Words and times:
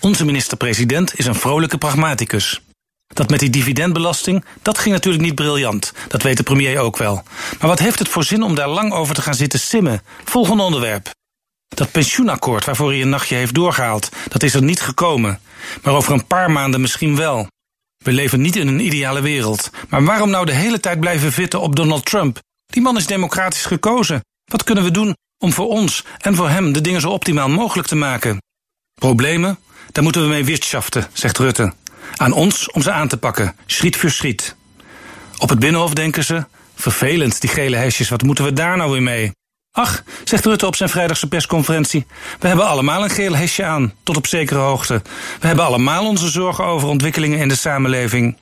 Onze 0.00 0.24
minister-president 0.24 1.18
is 1.18 1.26
een 1.26 1.34
vrolijke 1.34 1.78
pragmaticus. 1.78 2.60
Dat 3.06 3.30
met 3.30 3.40
die 3.40 3.50
dividendbelasting, 3.50 4.44
dat 4.62 4.78
ging 4.78 4.94
natuurlijk 4.94 5.24
niet 5.24 5.34
briljant. 5.34 5.92
Dat 6.08 6.22
weet 6.22 6.36
de 6.36 6.42
premier 6.42 6.78
ook 6.78 6.96
wel. 6.96 7.22
Maar 7.58 7.68
wat 7.68 7.78
heeft 7.78 7.98
het 7.98 8.08
voor 8.08 8.24
zin 8.24 8.42
om 8.42 8.54
daar 8.54 8.68
lang 8.68 8.92
over 8.92 9.14
te 9.14 9.22
gaan 9.22 9.34
zitten 9.34 9.58
simmen? 9.58 10.02
Volgende 10.24 10.62
onderwerp. 10.62 11.10
Dat 11.68 11.90
pensioenakkoord 11.90 12.64
waarvoor 12.64 12.90
hij 12.90 13.02
een 13.02 13.08
nachtje 13.08 13.34
heeft 13.34 13.54
doorgehaald, 13.54 14.08
dat 14.28 14.42
is 14.42 14.54
er 14.54 14.62
niet 14.62 14.80
gekomen. 14.80 15.40
Maar 15.82 15.94
over 15.94 16.12
een 16.12 16.26
paar 16.26 16.50
maanden 16.50 16.80
misschien 16.80 17.16
wel. 17.16 17.46
We 18.04 18.12
leven 18.12 18.40
niet 18.40 18.56
in 18.56 18.68
een 18.68 18.84
ideale 18.84 19.20
wereld. 19.20 19.70
Maar 19.88 20.04
waarom 20.04 20.30
nou 20.30 20.46
de 20.46 20.54
hele 20.54 20.80
tijd 20.80 21.00
blijven 21.00 21.32
vitten 21.32 21.60
op 21.60 21.76
Donald 21.76 22.04
Trump? 22.04 22.38
Die 22.66 22.82
man 22.82 22.96
is 22.96 23.06
democratisch 23.06 23.64
gekozen. 23.64 24.20
Wat 24.44 24.64
kunnen 24.64 24.84
we 24.84 24.90
doen 24.90 25.16
om 25.38 25.52
voor 25.52 25.68
ons 25.68 26.04
en 26.18 26.34
voor 26.34 26.48
hem 26.48 26.72
de 26.72 26.80
dingen 26.80 27.00
zo 27.00 27.10
optimaal 27.10 27.48
mogelijk 27.48 27.88
te 27.88 27.96
maken? 27.96 28.42
Problemen? 28.94 29.58
Daar 29.92 30.02
moeten 30.02 30.22
we 30.22 30.28
mee 30.28 30.44
wirtschaften, 30.44 31.06
zegt 31.12 31.38
Rutte. 31.38 31.72
Aan 32.16 32.32
ons 32.32 32.70
om 32.70 32.82
ze 32.82 32.90
aan 32.90 33.08
te 33.08 33.16
pakken, 33.16 33.54
schriet 33.66 33.96
voor 33.96 34.10
schriet. 34.10 34.56
Op 35.38 35.48
het 35.48 35.58
Binnenhof 35.58 35.92
denken 35.92 36.24
ze, 36.24 36.44
vervelend 36.74 37.40
die 37.40 37.50
gele 37.50 37.76
hesjes, 37.76 38.08
wat 38.08 38.22
moeten 38.22 38.44
we 38.44 38.52
daar 38.52 38.76
nou 38.76 38.90
weer 38.90 39.02
mee? 39.02 39.32
Ach, 39.72 40.02
zegt 40.24 40.44
Rutte 40.44 40.66
op 40.66 40.76
zijn 40.76 40.88
vrijdagse 40.88 41.28
persconferentie, 41.28 42.06
we 42.38 42.48
hebben 42.48 42.66
allemaal 42.66 43.04
een 43.04 43.10
geel 43.10 43.36
hesje 43.36 43.64
aan, 43.64 43.94
tot 44.02 44.16
op 44.16 44.26
zekere 44.26 44.58
hoogte. 44.58 45.02
We 45.40 45.46
hebben 45.46 45.64
allemaal 45.64 46.06
onze 46.06 46.28
zorgen 46.28 46.64
over 46.64 46.88
ontwikkelingen 46.88 47.38
in 47.38 47.48
de 47.48 47.56
samenleving. 47.56 48.36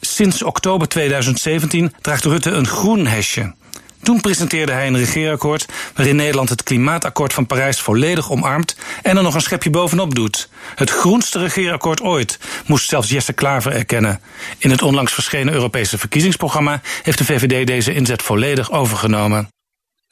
Sinds 0.00 0.42
oktober 0.42 0.88
2017 0.88 1.94
draagt 2.00 2.24
Rutte 2.24 2.50
een 2.50 2.66
groen 2.66 3.06
hesje. 3.06 3.54
Toen 4.02 4.20
presenteerde 4.20 4.72
hij 4.72 4.86
een 4.86 4.96
regeerakkoord 4.96 5.66
waarin 5.94 6.16
Nederland 6.16 6.48
het 6.48 6.62
klimaatakkoord 6.62 7.32
van 7.32 7.46
Parijs 7.46 7.80
volledig 7.80 8.30
omarmt 8.30 8.76
en 9.02 9.16
er 9.16 9.22
nog 9.22 9.34
een 9.34 9.40
schepje 9.40 9.70
bovenop 9.70 10.14
doet. 10.14 10.48
Het 10.74 10.90
groenste 10.90 11.38
regeerakkoord 11.38 12.00
ooit, 12.00 12.38
moest 12.66 12.88
zelfs 12.88 13.08
Jesse 13.08 13.32
Klaver 13.32 13.72
erkennen. 13.72 14.20
In 14.58 14.70
het 14.70 14.82
onlangs 14.82 15.12
verschenen 15.12 15.52
Europese 15.52 15.98
verkiezingsprogramma 15.98 16.80
heeft 17.02 17.18
de 17.18 17.24
VVD 17.24 17.66
deze 17.66 17.94
inzet 17.94 18.22
volledig 18.22 18.72
overgenomen. 18.72 19.48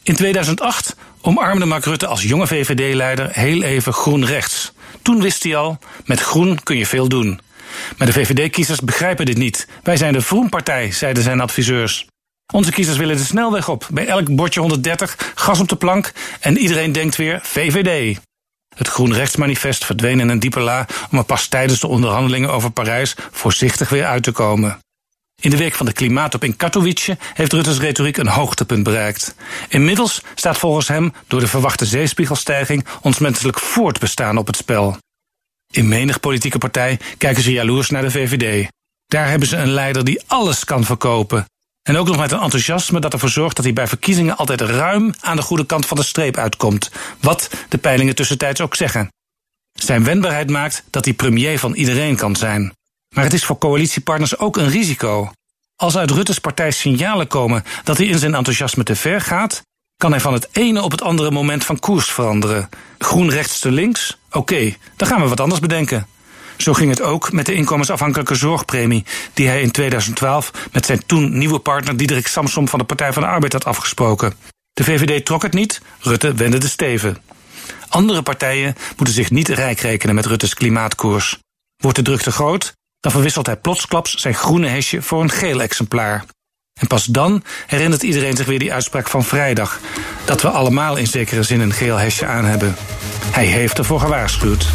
In 0.03 0.15
2008 0.15 0.97
omarmde 1.21 1.65
Mark 1.65 1.85
Rutte 1.85 2.07
als 2.07 2.23
jonge 2.23 2.47
VVD-leider 2.47 3.29
heel 3.33 3.63
even 3.63 3.93
groen 3.93 4.25
rechts. 4.25 4.73
Toen 5.03 5.23
wist 5.23 5.43
hij 5.43 5.57
al, 5.57 5.79
met 6.05 6.21
groen 6.21 6.63
kun 6.63 6.77
je 6.77 6.87
veel 6.87 7.09
doen. 7.09 7.41
Maar 7.97 8.07
de 8.07 8.13
VVD-kiezers 8.13 8.81
begrijpen 8.81 9.27
dit 9.27 9.37
niet. 9.37 9.69
Wij 9.83 9.97
zijn 9.97 10.13
de 10.13 10.21
Vroenpartij, 10.21 10.93
zeiden 10.93 11.23
zijn 11.23 11.41
adviseurs. 11.41 12.07
Onze 12.51 12.71
kiezers 12.71 12.97
willen 12.97 13.17
de 13.17 13.25
snelweg 13.25 13.69
op. 13.69 13.89
Bij 13.93 14.07
elk 14.07 14.35
bordje 14.35 14.61
130, 14.61 15.33
gas 15.35 15.61
op 15.61 15.69
de 15.69 15.77
plank 15.77 16.13
en 16.41 16.59
iedereen 16.59 16.93
denkt 16.93 17.17
weer 17.17 17.41
VVD. 17.43 18.19
Het 18.77 18.89
Groen-Rechtsmanifest 18.89 19.85
verdween 19.85 20.21
in 20.21 20.29
een 20.29 20.39
diepe 20.39 20.61
la 20.61 20.87
om 21.11 21.19
er 21.19 21.25
pas 21.25 21.47
tijdens 21.47 21.81
de 21.81 21.87
onderhandelingen 21.87 22.53
over 22.53 22.71
Parijs 22.71 23.15
voorzichtig 23.31 23.89
weer 23.89 24.07
uit 24.07 24.23
te 24.23 24.33
komen. 24.33 24.79
In 25.41 25.51
de 25.51 25.57
week 25.57 25.75
van 25.75 25.87
de 25.87 25.93
klimaatop 25.93 26.45
in 26.45 26.57
Katowice 26.57 27.19
heeft 27.35 27.53
Rutte's 27.53 27.79
retoriek 27.79 28.17
een 28.17 28.29
hoogtepunt 28.29 28.83
bereikt. 28.83 29.35
Inmiddels 29.69 30.23
staat 30.35 30.59
volgens 30.59 30.89
hem 30.89 31.13
door 31.27 31.41
de 31.41 31.47
verwachte 31.47 31.87
zeespiegelstijging 31.87 32.87
ons 33.01 33.19
menselijk 33.19 33.59
voortbestaan 33.59 34.37
op 34.37 34.47
het 34.47 34.57
spel. 34.57 34.97
In 35.73 35.89
menig 35.89 36.21
politieke 36.21 36.59
partij 36.59 36.99
kijken 37.19 37.43
ze 37.43 37.53
jaloers 37.53 37.91
naar 37.91 38.03
de 38.03 38.11
VVD. 38.11 38.69
Daar 39.07 39.29
hebben 39.29 39.49
ze 39.49 39.57
een 39.57 39.71
leider 39.71 40.05
die 40.05 40.23
alles 40.27 40.65
kan 40.65 40.85
verkopen. 40.85 41.45
En 41.91 41.97
ook 41.97 42.07
nog 42.07 42.17
met 42.17 42.33
een 42.33 42.41
enthousiasme 42.41 43.01
dat 43.01 43.13
ervoor 43.13 43.29
zorgt 43.29 43.57
dat 43.57 43.65
hij 43.65 43.75
bij 43.75 43.87
verkiezingen 43.87 44.37
altijd 44.37 44.61
ruim 44.61 45.15
aan 45.21 45.37
de 45.37 45.43
goede 45.43 45.67
kant 45.67 45.87
van 45.87 45.97
de 45.97 46.03
streep 46.03 46.37
uitkomt. 46.37 46.91
Wat 47.21 47.51
de 47.69 47.79
peilingen 47.79 48.15
tussentijds 48.15 48.61
ook 48.61 48.75
zeggen. 48.75 49.09
Zijn 49.73 50.05
wendbaarheid 50.05 50.51
maakt 50.51 50.85
dat 50.91 51.05
hij 51.05 51.15
premier 51.15 51.59
van 51.59 51.75
iedereen 51.75 52.17
kan 52.17 52.37
zijn. 52.37 52.73
Maar 53.15 53.25
het 53.25 53.33
is 53.33 53.45
voor 53.45 53.59
coalitiepartners 53.59 54.39
ook 54.39 54.57
een 54.57 54.69
risico. 54.69 55.33
Als 55.77 55.97
uit 55.97 56.11
Rutte's 56.11 56.39
partij 56.39 56.71
signalen 56.71 57.27
komen 57.27 57.65
dat 57.85 57.97
hij 57.97 58.07
in 58.07 58.19
zijn 58.19 58.35
enthousiasme 58.35 58.83
te 58.83 58.97
ver 58.97 59.21
gaat, 59.21 59.63
kan 59.97 60.11
hij 60.11 60.21
van 60.21 60.33
het 60.33 60.49
ene 60.53 60.83
op 60.83 60.91
het 60.91 61.03
andere 61.03 61.31
moment 61.31 61.65
van 61.65 61.79
koers 61.79 62.11
veranderen. 62.11 62.69
Groen 62.99 63.31
rechts 63.31 63.59
te 63.59 63.71
links? 63.71 64.19
Oké, 64.31 64.77
dan 64.97 65.09
gaan 65.09 65.23
we 65.23 65.29
wat 65.29 65.41
anders 65.41 65.61
bedenken. 65.61 66.07
Zo 66.61 66.73
ging 66.73 66.91
het 66.91 67.03
ook 67.03 67.33
met 67.33 67.47
de 67.47 67.55
inkomensafhankelijke 67.55 68.35
zorgpremie, 68.35 69.05
die 69.35 69.49
hij 69.49 69.63
in 69.63 69.71
2012 69.71 70.51
met 70.73 70.87
zijn 70.87 71.07
toen 71.07 71.39
nieuwe 71.39 71.59
partner 71.59 71.97
Diederik 71.97 72.27
Samsom 72.27 72.69
van 72.69 72.79
de 72.79 72.85
Partij 72.85 73.13
van 73.13 73.23
de 73.23 73.29
Arbeid 73.29 73.53
had 73.53 73.65
afgesproken. 73.65 74.35
De 74.73 74.85
VVD 74.85 75.25
trok 75.25 75.43
het 75.43 75.53
niet, 75.53 75.81
Rutte 76.01 76.35
wendde 76.35 76.59
de 76.59 76.69
steven. 76.69 77.19
Andere 77.89 78.23
partijen 78.23 78.75
moeten 78.97 79.15
zich 79.15 79.31
niet 79.31 79.49
rijk 79.49 79.81
rekenen 79.81 80.15
met 80.15 80.27
Rutte's 80.27 80.55
klimaatkoers. 80.55 81.39
Wordt 81.77 81.97
de 81.97 82.03
druk 82.03 82.21
te 82.21 82.33
groot, 82.33 82.73
dan 83.01 83.13
verwisselt 83.13 83.47
hij 83.47 83.57
plotsklaps 83.57 84.15
zijn 84.15 84.35
groene 84.35 84.69
hesje 84.69 85.03
voor 85.03 85.23
een 85.23 85.31
geel 85.31 85.63
exemplaar. 85.63 86.25
En 86.81 86.87
pas 86.87 87.05
dan 87.05 87.45
herinnert 87.67 88.03
iedereen 88.03 88.37
zich 88.37 88.47
weer 88.47 88.59
die 88.59 88.73
uitspraak 88.73 89.09
van 89.09 89.25
vrijdag: 89.25 89.81
dat 90.25 90.43
we 90.43 90.49
allemaal 90.49 90.97
in 90.97 91.07
zekere 91.07 91.43
zin 91.43 91.61
een 91.61 91.73
geel 91.73 91.97
hesje 91.97 92.27
aan 92.27 92.45
hebben. 92.45 92.77
Hij 93.31 93.47
heeft 93.47 93.79
ervoor 93.79 94.01
gewaarschuwd. 94.01 94.69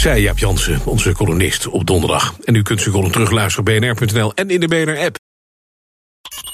Zij 0.00 0.20
Jaap 0.20 0.38
Jansen, 0.38 0.80
onze 0.84 1.12
columnist 1.12 1.66
op 1.66 1.86
donderdag. 1.86 2.34
En 2.44 2.54
u 2.54 2.62
kunt 2.62 2.80
zijn 2.80 2.94
column 2.94 3.12
terugluisteren 3.12 3.74
op 3.74 3.80
bnr.nl 3.80 4.34
en 4.34 4.50
in 4.50 4.60
de 4.60 4.68
BNR-app. 4.68 5.16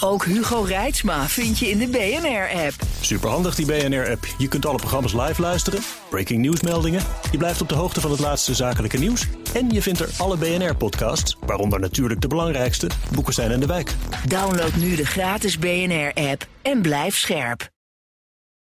Ook 0.00 0.24
Hugo 0.24 0.60
Reitsma 0.60 1.28
vind 1.28 1.58
je 1.58 1.70
in 1.70 1.78
de 1.78 1.88
BNR-app. 1.88 2.74
Superhandig 3.00 3.54
die 3.54 3.66
BNR-app. 3.66 4.26
Je 4.38 4.48
kunt 4.48 4.66
alle 4.66 4.76
programma's 4.76 5.12
live 5.12 5.40
luisteren, 5.40 5.80
breaking 6.10 6.40
nieuwsmeldingen. 6.40 7.02
Je 7.30 7.38
blijft 7.38 7.60
op 7.60 7.68
de 7.68 7.74
hoogte 7.74 8.00
van 8.00 8.10
het 8.10 8.20
laatste 8.20 8.54
zakelijke 8.54 8.98
nieuws. 8.98 9.26
En 9.54 9.70
je 9.70 9.82
vindt 9.82 10.00
er 10.00 10.08
alle 10.16 10.36
BNR-podcasts, 10.36 11.36
waaronder 11.40 11.80
natuurlijk 11.80 12.20
de 12.20 12.28
belangrijkste, 12.28 12.88
Boeken 13.14 13.34
zijn 13.34 13.50
in 13.50 13.60
de 13.60 13.66
wijk. 13.66 13.94
Download 14.28 14.74
nu 14.74 14.96
de 14.96 15.06
gratis 15.06 15.58
BNR-app 15.58 16.46
en 16.62 16.82
blijf 16.82 17.16
scherp. 17.16 17.74